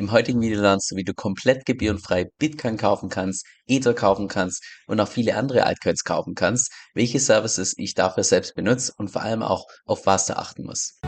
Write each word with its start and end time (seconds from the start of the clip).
Im 0.00 0.12
heutigen 0.12 0.40
Video 0.40 0.62
lernst 0.62 0.90
du, 0.90 0.96
wie 0.96 1.04
du 1.04 1.12
komplett 1.12 1.66
gebührenfrei 1.66 2.24
Bitcoin 2.38 2.78
kaufen 2.78 3.10
kannst, 3.10 3.46
Ether 3.66 3.92
kaufen 3.92 4.28
kannst 4.28 4.64
und 4.86 4.98
auch 4.98 5.08
viele 5.08 5.36
andere 5.36 5.64
Altcoins 5.64 6.04
kaufen 6.04 6.34
kannst, 6.34 6.72
welche 6.94 7.20
Services 7.20 7.74
ich 7.76 7.92
dafür 7.92 8.24
selbst 8.24 8.54
benutze 8.54 8.94
und 8.96 9.10
vor 9.10 9.20
allem 9.20 9.42
auch 9.42 9.66
auf 9.84 10.06
was 10.06 10.24
du 10.24 10.38
achten 10.38 10.64
musst. 10.64 11.02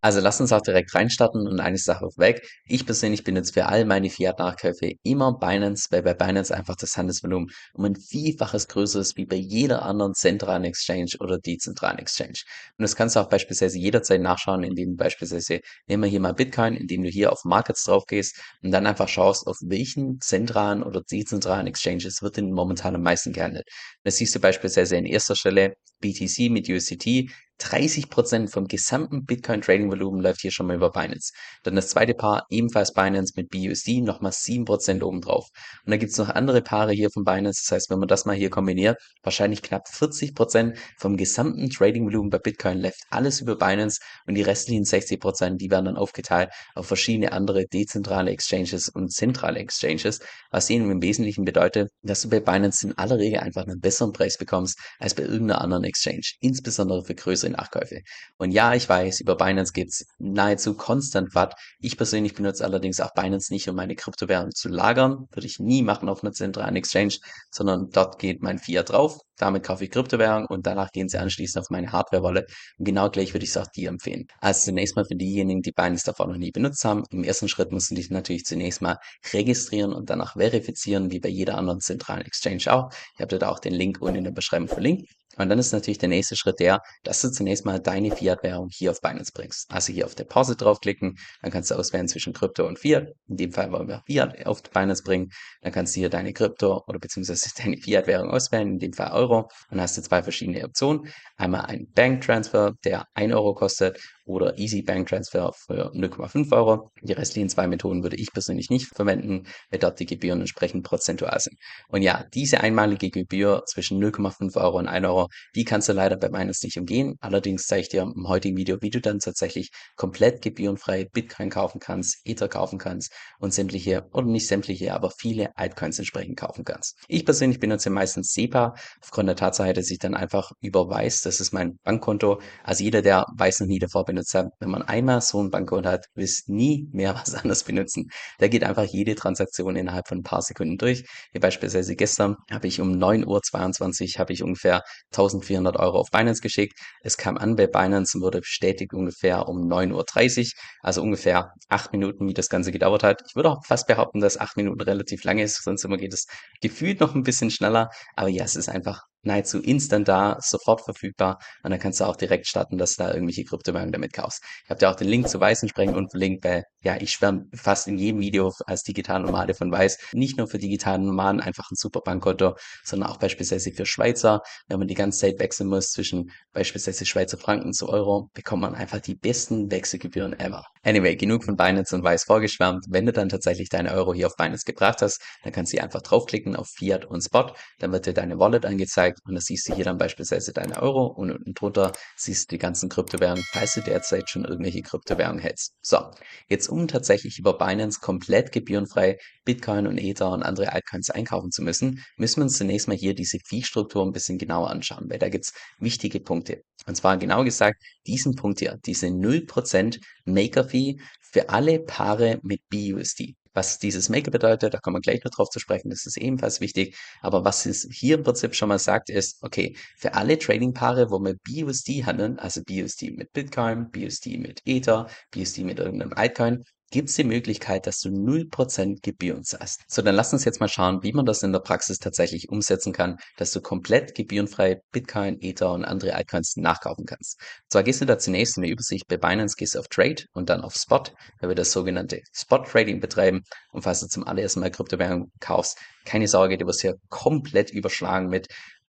Also 0.00 0.20
lass 0.20 0.40
uns 0.40 0.52
auch 0.52 0.60
direkt 0.60 0.94
reinstarten 0.94 1.48
und 1.48 1.58
eine 1.58 1.76
Sache 1.76 2.06
weg. 2.16 2.46
Ich 2.64 2.86
persönlich 2.86 3.24
benutze 3.24 3.52
für 3.52 3.66
all 3.66 3.84
meine 3.84 4.10
Fiat-Nachkäufe 4.10 4.92
immer 5.02 5.36
Binance, 5.36 5.88
weil 5.90 6.02
bei 6.02 6.14
Binance 6.14 6.54
einfach 6.54 6.76
das 6.76 6.96
Handelsvolumen 6.96 7.50
um 7.74 7.84
ein 7.84 7.96
Vielfaches 7.96 8.68
größer 8.68 9.00
ist 9.00 9.16
wie 9.16 9.26
bei 9.26 9.36
jeder 9.36 9.82
anderen 9.82 10.14
zentralen 10.14 10.62
Exchange 10.62 11.10
oder 11.18 11.38
dezentralen 11.38 11.98
Exchange. 11.98 12.38
Und 12.78 12.82
das 12.82 12.94
kannst 12.94 13.16
du 13.16 13.20
auch 13.20 13.28
beispielsweise 13.28 13.78
jederzeit 13.78 14.20
nachschauen, 14.20 14.62
indem 14.62 14.90
du 14.90 14.96
beispielsweise, 14.96 15.60
nehmen 15.88 16.04
wir 16.04 16.10
hier 16.10 16.20
mal 16.20 16.32
Bitcoin, 16.32 16.76
indem 16.76 17.02
du 17.02 17.08
hier 17.08 17.32
auf 17.32 17.44
Markets 17.44 17.82
drauf 17.82 18.04
gehst 18.06 18.40
und 18.62 18.70
dann 18.70 18.86
einfach 18.86 19.08
schaust, 19.08 19.48
auf 19.48 19.56
welchen 19.62 20.20
zentralen 20.20 20.84
oder 20.84 21.02
dezentralen 21.02 21.66
Exchanges 21.66 22.22
wird 22.22 22.36
denn 22.36 22.52
momentan 22.52 22.94
am 22.94 23.02
meisten 23.02 23.32
gehandelt. 23.32 23.66
Das 24.04 24.16
siehst 24.16 24.34
du 24.34 24.38
beispielsweise 24.38 24.96
in 24.96 25.06
erster 25.06 25.34
Stelle 25.34 25.74
BTC 26.00 26.50
mit 26.50 26.68
USDT 26.68 27.30
30% 27.60 28.48
vom 28.50 28.66
gesamten 28.66 29.24
Bitcoin-Trading-Volumen 29.24 30.20
läuft 30.20 30.40
hier 30.40 30.52
schon 30.52 30.66
mal 30.66 30.76
über 30.76 30.90
Binance. 30.90 31.32
Dann 31.64 31.74
das 31.76 31.88
zweite 31.88 32.14
Paar, 32.14 32.46
ebenfalls 32.50 32.92
Binance 32.92 33.32
mit 33.36 33.48
BUSD, 33.50 34.00
nochmal 34.00 34.32
7% 34.32 35.02
obendrauf. 35.02 35.48
Und 35.84 35.90
dann 35.90 35.98
gibt's 35.98 36.18
noch 36.18 36.28
andere 36.28 36.62
Paare 36.62 36.92
hier 36.92 37.10
von 37.10 37.24
Binance. 37.24 37.62
Das 37.66 37.74
heißt, 37.74 37.90
wenn 37.90 37.98
man 37.98 38.08
das 38.08 38.24
mal 38.24 38.36
hier 38.36 38.50
kombiniert, 38.50 38.98
wahrscheinlich 39.22 39.62
knapp 39.62 39.88
40% 39.88 40.76
vom 40.98 41.16
gesamten 41.16 41.68
Trading-Volumen 41.70 42.30
bei 42.30 42.38
Bitcoin 42.38 42.80
läuft 42.80 43.02
alles 43.10 43.40
über 43.40 43.56
Binance 43.56 44.00
und 44.26 44.34
die 44.34 44.42
restlichen 44.42 44.84
60%, 44.84 45.56
die 45.56 45.70
werden 45.70 45.86
dann 45.86 45.96
aufgeteilt 45.96 46.50
auf 46.74 46.86
verschiedene 46.86 47.32
andere 47.32 47.66
dezentrale 47.66 48.30
Exchanges 48.30 48.88
und 48.88 49.12
zentrale 49.12 49.58
Exchanges, 49.58 50.20
was 50.50 50.70
ihnen 50.70 50.90
im 50.90 51.02
Wesentlichen 51.02 51.44
bedeutet, 51.44 51.90
dass 52.02 52.22
du 52.22 52.28
bei 52.28 52.40
Binance 52.40 52.86
in 52.86 52.96
aller 52.96 53.18
Regel 53.18 53.40
einfach 53.40 53.66
einen 53.66 53.80
besseren 53.80 54.12
Preis 54.12 54.38
bekommst 54.38 54.78
als 54.98 55.14
bei 55.14 55.24
irgendeiner 55.24 55.60
anderen 55.60 55.84
Exchange, 55.84 56.22
insbesondere 56.40 57.04
für 57.04 57.14
größere 57.14 57.47
Nachkäufe. 57.50 58.00
Und 58.36 58.50
ja, 58.52 58.74
ich 58.74 58.88
weiß, 58.88 59.20
über 59.20 59.36
Binance 59.36 59.72
gibt's 59.72 60.04
nahezu 60.18 60.74
konstant 60.74 61.34
Watt. 61.34 61.54
Ich 61.80 61.96
persönlich 61.96 62.34
benutze 62.34 62.64
allerdings 62.64 63.00
auch 63.00 63.12
Binance 63.14 63.52
nicht, 63.52 63.68
um 63.68 63.76
meine 63.76 63.94
Kryptowährung 63.94 64.50
zu 64.52 64.68
lagern. 64.68 65.26
Würde 65.32 65.46
ich 65.46 65.58
nie 65.58 65.82
machen 65.82 66.08
auf 66.08 66.22
einer 66.22 66.32
zentralen 66.32 66.76
Exchange, 66.76 67.14
sondern 67.50 67.88
dort 67.90 68.18
geht 68.18 68.42
mein 68.42 68.58
Fiat 68.58 68.90
drauf. 68.90 69.18
Damit 69.38 69.62
kaufe 69.62 69.84
ich 69.84 69.90
Kryptowährung 69.90 70.46
und 70.46 70.66
danach 70.66 70.90
gehen 70.90 71.08
sie 71.08 71.18
anschließend 71.18 71.62
auf 71.62 71.70
meine 71.70 71.92
Hardware-Wallet. 71.92 72.50
Und 72.78 72.84
genau 72.84 73.08
gleich 73.08 73.34
würde 73.34 73.44
ich 73.44 73.50
es 73.50 73.56
auch 73.56 73.68
dir 73.68 73.88
empfehlen. 73.88 74.26
Also 74.40 74.64
zunächst 74.66 74.96
mal 74.96 75.04
für 75.04 75.14
diejenigen, 75.14 75.62
die 75.62 75.72
Binance 75.72 76.04
davor 76.04 76.26
noch 76.26 76.36
nie 76.36 76.50
benutzt 76.50 76.84
haben. 76.84 77.04
Im 77.10 77.22
ersten 77.22 77.48
Schritt 77.48 77.70
musst 77.70 77.96
dich 77.96 78.10
natürlich 78.10 78.44
zunächst 78.44 78.82
mal 78.82 78.98
registrieren 79.32 79.92
und 79.92 80.10
danach 80.10 80.34
verifizieren, 80.34 81.10
wie 81.12 81.20
bei 81.20 81.28
jeder 81.28 81.56
anderen 81.56 81.80
zentralen 81.80 82.26
Exchange 82.26 82.64
auch. 82.66 82.90
Ich 83.14 83.20
habe 83.20 83.38
da 83.38 83.48
auch 83.48 83.60
den 83.60 83.74
Link 83.74 83.98
unten 84.00 84.18
in 84.18 84.24
der 84.24 84.32
Beschreibung 84.32 84.68
verlinkt. 84.68 85.08
Und 85.38 85.48
dann 85.48 85.58
ist 85.58 85.72
natürlich 85.72 85.98
der 85.98 86.08
nächste 86.08 86.36
Schritt 86.36 86.60
der, 86.60 86.80
dass 87.04 87.20
du 87.20 87.30
zunächst 87.30 87.64
mal 87.64 87.80
deine 87.80 88.14
Fiat-Währung 88.14 88.68
hier 88.70 88.90
auf 88.90 89.00
Binance 89.00 89.32
bringst. 89.32 89.70
Also 89.70 89.92
hier 89.92 90.04
auf 90.04 90.14
Deposit 90.14 90.60
draufklicken, 90.60 91.16
dann 91.42 91.50
kannst 91.50 91.70
du 91.70 91.76
auswählen 91.76 92.08
zwischen 92.08 92.32
Krypto 92.32 92.66
und 92.66 92.78
Fiat. 92.78 93.08
In 93.28 93.36
dem 93.36 93.52
Fall 93.52 93.70
wollen 93.72 93.88
wir 93.88 94.02
Fiat 94.06 94.46
auf 94.46 94.62
Binance 94.62 95.02
bringen. 95.02 95.30
Dann 95.62 95.72
kannst 95.72 95.94
du 95.94 96.00
hier 96.00 96.10
deine 96.10 96.32
Krypto 96.32 96.82
oder 96.86 96.98
beziehungsweise 96.98 97.48
deine 97.56 97.76
Fiat-Währung 97.78 98.30
auswählen, 98.30 98.68
in 98.68 98.78
dem 98.78 98.92
Fall 98.92 99.12
Euro. 99.12 99.48
Dann 99.70 99.80
hast 99.80 99.96
du 99.96 100.02
zwei 100.02 100.22
verschiedene 100.22 100.64
Optionen. 100.64 101.08
Einmal 101.36 101.66
ein 101.66 101.86
Bank 101.94 102.22
Transfer, 102.22 102.72
der 102.84 103.06
1 103.14 103.32
Euro 103.32 103.54
kostet 103.54 103.98
oder 104.28 104.58
Easy 104.58 104.82
Bank 104.82 105.08
Transfer 105.08 105.52
für 105.52 105.92
0,5 105.94 106.52
Euro. 106.52 106.90
Die 107.02 107.12
restlichen 107.12 107.48
zwei 107.48 107.66
Methoden 107.66 108.02
würde 108.02 108.16
ich 108.16 108.32
persönlich 108.32 108.70
nicht 108.70 108.94
verwenden, 108.94 109.46
weil 109.70 109.80
dort 109.80 109.98
die 109.98 110.06
Gebühren 110.06 110.40
entsprechend 110.40 110.84
prozentual 110.84 111.40
sind. 111.40 111.56
Und 111.88 112.02
ja, 112.02 112.24
diese 112.34 112.60
einmalige 112.60 113.10
Gebühr 113.10 113.62
zwischen 113.66 114.02
0,5 114.02 114.56
Euro 114.56 114.78
und 114.78 114.86
1 114.86 115.06
Euro, 115.06 115.28
die 115.54 115.64
kannst 115.64 115.88
du 115.88 115.92
leider 115.92 116.16
bei 116.16 116.28
Binance 116.28 116.66
nicht 116.66 116.78
umgehen. 116.78 117.16
Allerdings 117.20 117.66
zeige 117.66 117.82
ich 117.82 117.88
dir 117.88 118.02
im 118.02 118.28
heutigen 118.28 118.56
Video, 118.56 118.76
wie 118.80 118.90
du 118.90 119.00
dann 119.00 119.18
tatsächlich 119.18 119.70
komplett 119.96 120.42
gebührenfrei 120.42 121.06
Bitcoin 121.06 121.50
kaufen 121.50 121.80
kannst, 121.80 122.20
Ether 122.24 122.48
kaufen 122.48 122.78
kannst 122.78 123.12
und 123.38 123.54
sämtliche, 123.54 124.06
oder 124.12 124.26
nicht 124.26 124.46
sämtliche, 124.46 124.94
aber 124.94 125.10
viele 125.10 125.56
Altcoins 125.56 125.98
entsprechend 125.98 126.38
kaufen 126.38 126.64
kannst. 126.64 126.96
Ich 127.08 127.24
persönlich 127.24 127.60
benutze 127.60 127.90
meistens 127.90 128.32
SEPA 128.32 128.74
aufgrund 129.02 129.28
der 129.28 129.36
Tatsache, 129.36 129.72
dass 129.72 129.90
ich 129.90 129.98
dann 129.98 130.14
einfach 130.14 130.52
überweise, 130.60 131.22
das 131.24 131.40
ist 131.40 131.52
mein 131.52 131.78
Bankkonto. 131.84 132.40
Also 132.62 132.84
jeder, 132.84 133.00
der 133.02 133.24
weiß 133.36 133.60
noch 133.60 133.66
nie 133.66 133.78
davor 133.78 134.04
benutzt, 134.04 134.17
benutzt 134.18 134.34
habe, 134.34 134.50
wenn 134.58 134.70
man 134.70 134.82
einmal 134.82 135.20
so 135.20 135.42
ein 135.42 135.50
Bankkonto 135.50 135.88
hat, 135.88 136.06
willst 136.14 136.48
nie 136.48 136.88
mehr 136.92 137.14
was 137.20 137.34
anderes 137.34 137.64
benutzen. 137.64 138.10
Da 138.38 138.48
geht 138.48 138.64
einfach 138.64 138.84
jede 138.84 139.14
Transaktion 139.14 139.76
innerhalb 139.76 140.08
von 140.08 140.18
ein 140.18 140.22
paar 140.22 140.42
Sekunden 140.42 140.76
durch. 140.76 141.04
Wie 141.32 141.38
beispielsweise 141.38 141.96
gestern 141.96 142.36
habe 142.50 142.66
ich 142.66 142.80
um 142.80 142.92
9.22 142.92 144.14
Uhr 144.14 144.20
habe 144.20 144.32
ich 144.32 144.42
ungefähr 144.42 144.82
1400 145.12 145.76
Euro 145.76 145.98
auf 145.98 146.10
Binance 146.10 146.40
geschickt. 146.42 146.78
Es 147.02 147.16
kam 147.16 147.36
an 147.38 147.56
bei 147.56 147.66
Binance 147.66 148.16
und 148.16 148.22
wurde 148.22 148.40
bestätigt 148.40 148.92
ungefähr 148.92 149.48
um 149.48 149.68
9.30 149.70 150.38
Uhr, 150.40 150.50
also 150.82 151.02
ungefähr 151.02 151.52
acht 151.68 151.92
Minuten, 151.92 152.26
wie 152.28 152.34
das 152.34 152.48
Ganze 152.48 152.72
gedauert 152.72 153.02
hat. 153.02 153.22
Ich 153.28 153.36
würde 153.36 153.50
auch 153.50 153.64
fast 153.64 153.86
behaupten, 153.86 154.20
dass 154.20 154.38
acht 154.38 154.56
Minuten 154.56 154.80
relativ 154.80 155.24
lang 155.24 155.38
ist, 155.38 155.62
sonst 155.62 155.84
immer 155.84 155.96
geht 155.96 156.12
es 156.12 156.26
gefühlt 156.60 157.00
noch 157.00 157.14
ein 157.14 157.22
bisschen 157.22 157.50
schneller. 157.50 157.90
Aber 158.16 158.28
ja, 158.28 158.44
es 158.44 158.56
ist 158.56 158.68
einfach 158.68 159.02
nahezu 159.22 159.60
instant 159.60 160.08
da, 160.08 160.38
sofort 160.40 160.82
verfügbar 160.82 161.38
und 161.62 161.70
dann 161.70 161.80
kannst 161.80 162.00
du 162.00 162.04
auch 162.04 162.16
direkt 162.16 162.46
starten, 162.46 162.78
dass 162.78 162.96
du 162.96 163.04
da 163.04 163.12
irgendwelche 163.12 163.44
Kryptowährungen 163.44 163.92
damit 163.92 164.12
kaufst. 164.12 164.42
Ich 164.64 164.70
habe 164.70 164.78
dir 164.78 164.90
auch 164.90 164.96
den 164.96 165.08
Link 165.08 165.28
zu 165.28 165.40
Weiß 165.40 165.62
entsprechend 165.62 165.96
und 165.96 166.10
verlinkt, 166.10 166.44
weil 166.44 166.64
ja, 166.82 166.96
ich 167.00 167.10
schwärme 167.10 167.46
fast 167.54 167.88
in 167.88 167.98
jedem 167.98 168.20
Video 168.20 168.52
als 168.66 168.82
digitale 168.82 169.24
Nomade 169.24 169.54
von 169.54 169.70
Weiß. 169.70 169.98
Nicht 170.12 170.38
nur 170.38 170.46
für 170.46 170.58
digitale 170.58 171.02
Nomaden 171.02 171.40
einfach 171.40 171.70
ein 171.70 171.76
super 171.76 172.00
Bankkonto, 172.00 172.54
sondern 172.84 173.10
auch 173.10 173.18
beispielsweise 173.18 173.72
für 173.72 173.86
Schweizer. 173.86 174.42
Wenn 174.68 174.78
man 174.78 174.88
die 174.88 174.94
ganze 174.94 175.20
Zeit 175.20 175.38
wechseln 175.38 175.68
muss 175.68 175.90
zwischen 175.90 176.30
beispielsweise 176.52 177.04
Schweizer 177.04 177.38
Franken 177.38 177.72
zu 177.72 177.88
Euro, 177.88 178.30
bekommt 178.34 178.62
man 178.62 178.74
einfach 178.74 179.00
die 179.00 179.16
besten 179.16 179.70
Wechselgebühren 179.70 180.38
ever. 180.38 180.64
Anyway, 180.88 181.16
genug 181.16 181.44
von 181.44 181.54
Binance 181.54 181.94
und 181.94 182.02
Weiß 182.02 182.24
vorgeschwärmt. 182.24 182.86
Wenn 182.88 183.04
du 183.04 183.12
dann 183.12 183.28
tatsächlich 183.28 183.68
deine 183.68 183.92
Euro 183.92 184.14
hier 184.14 184.26
auf 184.26 184.36
Binance 184.36 184.64
gebracht 184.64 185.02
hast, 185.02 185.20
dann 185.42 185.52
kannst 185.52 185.74
du 185.74 185.82
einfach 185.82 186.00
draufklicken 186.00 186.56
auf 186.56 186.68
Fiat 186.68 187.04
und 187.04 187.20
Spot. 187.20 187.52
Dann 187.78 187.92
wird 187.92 188.06
dir 188.06 188.14
deine 188.14 188.38
Wallet 188.38 188.64
angezeigt 188.64 189.18
und 189.26 189.34
da 189.34 189.40
siehst 189.42 189.68
du 189.68 189.74
hier 189.74 189.84
dann 189.84 189.98
beispielsweise 189.98 190.54
deine 190.54 190.80
Euro 190.80 191.04
und 191.08 191.30
unten 191.30 191.52
drunter 191.52 191.92
siehst 192.16 192.50
du 192.50 192.54
die 192.54 192.58
ganzen 192.58 192.88
Kryptowährungen, 192.88 193.44
falls 193.52 193.74
du 193.74 193.82
derzeit 193.82 194.30
schon 194.30 194.46
irgendwelche 194.46 194.80
Kryptowährungen 194.80 195.42
hältst. 195.42 195.74
So, 195.82 196.10
jetzt 196.48 196.70
um 196.70 196.88
tatsächlich 196.88 197.38
über 197.38 197.58
Binance 197.58 198.00
komplett 198.00 198.50
gebührenfrei 198.50 199.18
Bitcoin 199.44 199.86
und 199.86 199.98
Ether 199.98 200.30
und 200.30 200.42
andere 200.42 200.72
Altcoins 200.72 201.10
einkaufen 201.10 201.50
zu 201.50 201.62
müssen, 201.62 202.02
müssen 202.16 202.40
wir 202.40 202.44
uns 202.44 202.56
zunächst 202.56 202.88
mal 202.88 202.96
hier 202.96 203.14
diese 203.14 203.38
Fee-Struktur 203.44 204.06
ein 204.06 204.12
bisschen 204.12 204.38
genauer 204.38 204.70
anschauen, 204.70 205.10
weil 205.10 205.18
da 205.18 205.28
gibt's 205.28 205.52
wichtige 205.78 206.20
Punkte. 206.20 206.62
Und 206.86 206.94
zwar 206.94 207.18
genau 207.18 207.44
gesagt, 207.44 207.82
diesen 208.06 208.34
Punkt 208.36 208.60
hier, 208.60 208.78
diese 208.86 209.06
0% 209.06 209.98
Maker-Fee 210.24 210.77
für 211.20 211.48
alle 211.50 211.80
Paare 211.80 212.40
mit 212.42 212.60
BUSD. 212.70 213.36
Was 213.54 213.78
dieses 213.78 214.08
Maker 214.08 214.30
bedeutet, 214.30 214.74
da 214.74 214.78
kommen 214.78 214.96
wir 214.96 215.00
gleich 215.00 215.24
noch 215.24 215.32
drauf 215.32 215.50
zu 215.50 215.58
sprechen, 215.58 215.90
das 215.90 216.06
ist 216.06 216.16
ebenfalls 216.16 216.60
wichtig. 216.60 216.96
Aber 217.22 217.44
was 217.44 217.66
es 217.66 217.88
hier 217.90 218.16
im 218.16 218.22
Prinzip 218.22 218.54
schon 218.54 218.68
mal 218.68 218.78
sagt, 218.78 219.10
ist, 219.10 219.42
okay, 219.42 219.74
für 219.96 220.14
alle 220.14 220.38
Trading-Paare, 220.38 221.10
wo 221.10 221.18
wir 221.18 221.34
BUSD 221.44 222.04
handeln, 222.04 222.38
also 222.38 222.62
BUSD 222.62 223.10
mit 223.10 223.32
Bitcoin, 223.32 223.90
BUSD 223.90 224.38
mit 224.38 224.62
Ether, 224.64 225.08
BUSD 225.32 225.64
mit 225.64 225.80
irgendeinem 225.80 226.12
Altcoin, 226.12 226.64
gibt 226.90 227.08
es 227.10 227.16
die 227.16 227.24
Möglichkeit, 227.24 227.86
dass 227.86 228.00
du 228.00 228.08
0% 228.08 229.02
Gebühren 229.02 229.44
zahlst. 229.44 229.82
So, 229.88 230.02
dann 230.02 230.14
lass 230.14 230.32
uns 230.32 230.44
jetzt 230.44 230.60
mal 230.60 230.68
schauen, 230.68 231.02
wie 231.02 231.12
man 231.12 231.26
das 231.26 231.42
in 231.42 231.52
der 231.52 231.60
Praxis 231.60 231.98
tatsächlich 231.98 232.48
umsetzen 232.48 232.92
kann, 232.92 233.18
dass 233.36 233.50
du 233.50 233.60
komplett 233.60 234.14
gebührenfrei 234.14 234.80
Bitcoin, 234.92 235.38
Ether 235.40 235.72
und 235.72 235.84
andere 235.84 236.14
Altcoins 236.14 236.56
nachkaufen 236.56 237.04
kannst. 237.04 237.40
Und 237.40 237.72
zwar 237.72 237.82
gehst 237.82 238.00
du 238.00 238.04
da 238.06 238.18
zunächst 238.18 238.56
in 238.56 238.62
der 238.62 238.72
Übersicht 238.72 239.06
bei 239.08 239.16
Binance, 239.16 239.56
gehst 239.56 239.76
auf 239.76 239.88
Trade 239.88 240.24
und 240.32 240.48
dann 240.48 240.62
auf 240.62 240.74
Spot, 240.74 241.02
weil 241.40 241.50
wir 241.50 241.56
das 241.56 241.72
sogenannte 241.72 242.20
Spot 242.32 242.58
Trading 242.58 243.00
betreiben. 243.00 243.42
Und 243.72 243.82
falls 243.82 244.00
du 244.00 244.06
zum 244.06 244.26
allerersten 244.26 244.60
Mal 244.60 244.70
Kryptowährung 244.70 245.30
kaufst, 245.40 245.78
keine 246.04 246.26
Sorge, 246.26 246.56
du 246.56 246.66
wirst 246.66 246.80
hier 246.80 246.96
komplett 247.08 247.70
überschlagen 247.70 248.28
mit 248.28 248.48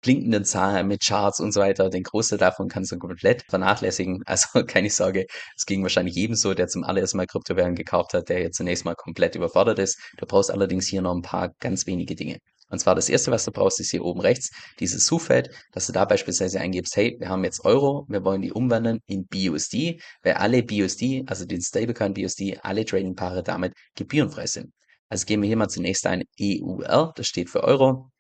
blinkenden 0.02 0.46
Zahlen 0.46 0.88
mit 0.88 1.02
Charts 1.06 1.40
und 1.40 1.52
so 1.54 1.60
weiter. 1.62 1.90
Den 1.90 2.04
Großteil 2.04 2.40
davon 2.40 2.68
kannst 2.68 2.92
du 2.92 2.98
komplett 2.98 3.44
vernachlässigen. 3.50 4.24
Also 4.32 4.64
keine 4.66 4.90
Sorge, 4.90 5.26
es 5.58 5.66
ging 5.66 5.84
wahrscheinlich 5.84 6.16
jedem 6.16 6.36
so, 6.36 6.54
der 6.54 6.68
zum 6.68 6.84
allerersten 6.84 7.18
Mal 7.18 7.28
Kryptowährungen 7.28 7.76
gekauft 7.76 8.14
hat, 8.14 8.30
der 8.30 8.42
jetzt 8.42 8.58
zunächst 8.58 8.86
mal 8.86 8.96
komplett 8.96 9.36
überfordert 9.36 9.80
ist. 9.80 10.00
Du 10.18 10.26
brauchst 10.26 10.52
allerdings 10.52 10.88
hier 10.88 11.02
noch 11.02 11.14
ein 11.14 11.22
paar 11.22 11.50
ganz 11.60 11.86
wenige 11.86 12.16
Dinge. 12.16 12.38
Und 12.72 12.80
zwar 12.80 12.96
das 12.96 13.10
erste, 13.10 13.32
was 13.32 13.44
du 13.44 13.52
brauchst, 13.52 13.80
ist 13.82 13.92
hier 13.92 14.04
oben 14.04 14.22
rechts 14.22 14.50
dieses 14.80 15.06
Suchfeld, 15.06 15.50
dass 15.74 15.88
du 15.88 15.94
da 15.94 16.06
beispielsweise 16.06 16.60
eingibst, 16.62 16.96
hey, 16.96 17.18
wir 17.20 17.28
haben 17.28 17.44
jetzt 17.44 17.66
Euro, 17.66 18.06
wir 18.08 18.24
wollen 18.24 18.42
die 18.42 18.54
umwandeln 18.54 19.00
in 19.08 19.28
BUSD, 19.28 20.00
weil 20.24 20.34
alle 20.34 20.64
BUSD, 20.64 21.24
also 21.28 21.46
den 21.46 21.62
Stablecoin 21.62 22.14
BUSD, 22.14 22.60
alle 22.62 22.86
Tradingpaare 22.86 23.44
damit 23.44 23.74
gebührenfrei 23.96 24.48
sind. 24.48 24.72
Also 25.10 25.26
geben 25.26 25.42
wir 25.42 25.48
hier 25.48 25.58
mal 25.58 25.68
zunächst 25.68 26.08
ein 26.08 26.24
EUR, 26.40 27.12
das 27.18 27.28
steht 27.28 27.50
für 27.50 27.66
Euro, 27.66 28.11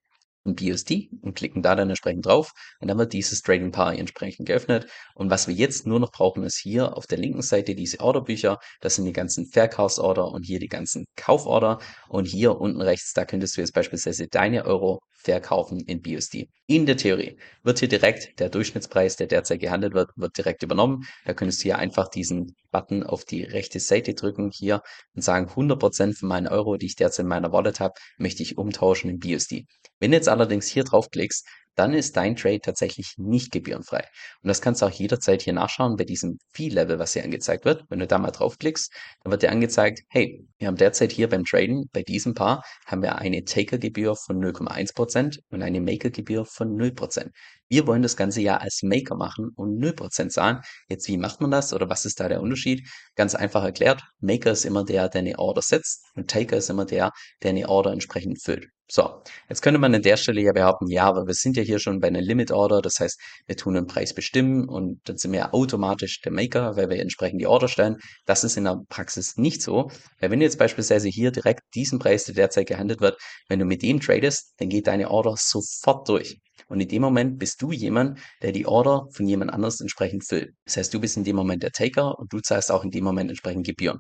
ein 0.45 0.55
BUSD 0.55 1.09
und 1.21 1.35
klicken 1.35 1.61
da 1.61 1.75
dann 1.75 1.89
entsprechend 1.89 2.25
drauf 2.25 2.51
und 2.79 2.87
dann 2.87 2.97
wird 2.97 3.13
dieses 3.13 3.41
Trading 3.41 3.71
Paar 3.71 3.95
entsprechend 3.95 4.47
geöffnet. 4.47 4.87
Und 5.15 5.29
was 5.29 5.47
wir 5.47 5.53
jetzt 5.53 5.85
nur 5.85 5.99
noch 5.99 6.11
brauchen, 6.11 6.43
ist 6.43 6.57
hier 6.57 6.97
auf 6.97 7.07
der 7.07 7.17
linken 7.17 7.41
Seite 7.41 7.75
diese 7.75 7.99
Orderbücher. 7.99 8.59
Das 8.79 8.95
sind 8.95 9.05
die 9.05 9.13
ganzen 9.13 9.45
Verkaufsorder 9.45 10.27
und 10.27 10.43
hier 10.43 10.59
die 10.59 10.67
ganzen 10.67 11.05
Kauforder. 11.15 11.79
Und 12.09 12.25
hier 12.25 12.59
unten 12.59 12.81
rechts, 12.81 13.13
da 13.13 13.25
könntest 13.25 13.57
du 13.57 13.61
jetzt 13.61 13.73
beispielsweise 13.73 14.27
deine 14.27 14.65
Euro 14.65 14.99
verkaufen 15.23 15.79
in 15.79 16.01
BUSD. 16.01 16.49
In 16.67 16.85
der 16.85 16.97
Theorie 16.97 17.37
wird 17.63 17.79
hier 17.79 17.87
direkt 17.87 18.39
der 18.39 18.49
Durchschnittspreis, 18.49 19.15
der 19.15 19.27
derzeit 19.27 19.59
gehandelt 19.59 19.93
wird, 19.93 20.09
wird 20.15 20.37
direkt 20.37 20.63
übernommen. 20.63 21.05
Da 21.25 21.33
könntest 21.33 21.61
du 21.61 21.63
hier 21.63 21.77
einfach 21.77 22.07
diesen 22.07 22.55
Button 22.71 23.03
auf 23.03 23.25
die 23.25 23.43
rechte 23.43 23.79
Seite 23.79 24.13
drücken 24.13 24.51
hier 24.53 24.81
und 25.13 25.21
sagen 25.21 25.47
100% 25.47 26.17
von 26.17 26.29
meinen 26.29 26.47
Euro, 26.47 26.77
die 26.77 26.85
ich 26.85 26.95
derzeit 26.95 27.23
in 27.23 27.29
meiner 27.29 27.51
Wallet 27.51 27.79
habe, 27.79 27.93
möchte 28.17 28.43
ich 28.43 28.57
umtauschen 28.57 29.09
in 29.09 29.19
BUSD. 29.19 29.65
Wenn 29.99 30.11
du 30.11 30.17
jetzt 30.17 30.29
allerdings 30.29 30.67
hier 30.67 30.83
draufklickst, 30.83 31.47
dann 31.75 31.93
ist 31.93 32.17
dein 32.17 32.35
Trade 32.35 32.59
tatsächlich 32.61 33.13
nicht 33.17 33.51
gebührenfrei. 33.51 34.05
Und 34.41 34.47
das 34.47 34.61
kannst 34.61 34.81
du 34.81 34.85
auch 34.85 34.91
jederzeit 34.91 35.41
hier 35.41 35.53
nachschauen 35.53 35.95
bei 35.95 36.03
diesem 36.03 36.37
Fee-Level, 36.53 36.99
was 36.99 37.13
hier 37.13 37.23
angezeigt 37.23 37.65
wird. 37.65 37.85
Wenn 37.89 37.99
du 37.99 38.07
da 38.07 38.17
mal 38.17 38.31
draufklickst, 38.31 38.91
dann 39.23 39.31
wird 39.31 39.43
dir 39.43 39.51
angezeigt, 39.51 40.01
hey, 40.09 40.45
wir 40.57 40.67
haben 40.67 40.77
derzeit 40.77 41.11
hier 41.11 41.29
beim 41.29 41.43
Traden, 41.43 41.89
bei 41.93 42.03
diesem 42.03 42.33
Paar, 42.33 42.63
haben 42.85 43.01
wir 43.01 43.15
eine 43.17 43.43
Taker-Gebühr 43.43 44.15
von 44.15 44.37
0,1% 44.39 45.39
und 45.49 45.61
eine 45.61 45.81
Maker-Gebühr 45.81 46.45
von 46.45 46.75
0%. 46.77 47.29
Wir 47.71 47.87
wollen 47.87 48.01
das 48.01 48.17
Ganze 48.17 48.41
ja 48.41 48.57
als 48.57 48.83
Maker 48.83 49.15
machen 49.15 49.51
und 49.55 49.79
0% 49.81 50.27
zahlen. 50.27 50.59
Jetzt, 50.89 51.07
wie 51.07 51.15
macht 51.15 51.39
man 51.39 51.51
das 51.51 51.71
oder 51.71 51.87
was 51.89 52.03
ist 52.03 52.19
da 52.19 52.27
der 52.27 52.41
Unterschied? 52.41 52.85
Ganz 53.15 53.33
einfach 53.33 53.63
erklärt, 53.63 54.03
Maker 54.19 54.51
ist 54.51 54.65
immer 54.65 54.83
der, 54.83 55.07
der 55.07 55.19
eine 55.19 55.39
Order 55.39 55.61
setzt 55.61 56.03
und 56.15 56.29
Taker 56.29 56.57
ist 56.57 56.69
immer 56.69 56.83
der, 56.83 57.11
der 57.41 57.51
eine 57.51 57.69
Order 57.69 57.93
entsprechend 57.93 58.43
füllt. 58.43 58.67
So, 58.91 59.23
jetzt 59.47 59.61
könnte 59.61 59.79
man 59.79 59.95
an 59.95 60.01
der 60.01 60.17
Stelle 60.17 60.41
ja 60.41 60.51
behaupten, 60.51 60.89
ja, 60.89 61.05
aber 61.05 61.25
wir 61.25 61.33
sind 61.33 61.55
ja 61.55 61.63
hier 61.63 61.79
schon 61.79 62.01
bei 62.01 62.09
einer 62.09 62.19
Limit 62.19 62.51
Order, 62.51 62.81
das 62.81 62.99
heißt, 62.99 63.17
wir 63.47 63.55
tun 63.55 63.77
einen 63.77 63.87
Preis 63.87 64.13
bestimmen 64.13 64.67
und 64.67 64.99
dann 65.05 65.17
sind 65.17 65.31
wir 65.31 65.39
ja 65.39 65.53
automatisch 65.53 66.19
der 66.19 66.33
Maker, 66.33 66.75
weil 66.75 66.89
wir 66.89 66.99
entsprechend 66.99 67.39
die 67.39 67.47
Order 67.47 67.69
stellen. 67.69 67.95
Das 68.25 68.43
ist 68.43 68.57
in 68.57 68.65
der 68.65 68.81
Praxis 68.89 69.37
nicht 69.37 69.61
so, 69.61 69.89
weil 70.19 70.29
wenn 70.29 70.39
du 70.39 70.45
jetzt 70.45 70.59
beispielsweise 70.59 71.07
hier 71.07 71.31
direkt 71.31 71.61
diesen 71.73 71.99
Preis, 71.99 72.25
der 72.25 72.35
derzeit 72.35 72.67
gehandelt 72.67 72.99
wird, 72.99 73.17
wenn 73.47 73.59
du 73.59 73.65
mit 73.65 73.81
dem 73.81 74.01
tradest, 74.01 74.55
dann 74.57 74.67
geht 74.67 74.87
deine 74.87 75.09
Order 75.09 75.35
sofort 75.37 76.09
durch. 76.09 76.41
Und 76.67 76.79
in 76.79 76.87
dem 76.87 77.01
Moment 77.01 77.39
bist 77.39 77.61
du 77.61 77.71
jemand, 77.71 78.19
der 78.41 78.51
die 78.51 78.65
Order 78.65 79.07
von 79.11 79.27
jemand 79.27 79.51
anders 79.51 79.81
entsprechend 79.81 80.25
füllt. 80.25 80.53
Das 80.65 80.77
heißt, 80.77 80.93
du 80.93 80.99
bist 80.99 81.17
in 81.17 81.23
dem 81.23 81.35
Moment 81.35 81.63
der 81.63 81.71
Taker 81.71 82.17
und 82.17 82.31
du 82.31 82.39
zahlst 82.39 82.71
auch 82.71 82.83
in 82.83 82.91
dem 82.91 83.03
Moment 83.03 83.29
entsprechend 83.29 83.65
Gebühren. 83.65 83.99